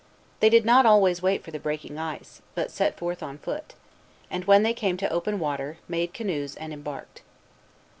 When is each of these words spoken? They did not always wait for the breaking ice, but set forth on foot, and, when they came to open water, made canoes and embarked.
They 0.39 0.49
did 0.49 0.65
not 0.65 0.87
always 0.87 1.21
wait 1.21 1.43
for 1.43 1.51
the 1.51 1.59
breaking 1.59 1.99
ice, 1.99 2.41
but 2.55 2.71
set 2.71 2.97
forth 2.97 3.21
on 3.21 3.37
foot, 3.37 3.75
and, 4.31 4.43
when 4.45 4.63
they 4.63 4.73
came 4.73 4.97
to 4.97 5.13
open 5.13 5.37
water, 5.37 5.77
made 5.87 6.11
canoes 6.11 6.55
and 6.55 6.73
embarked. 6.73 7.21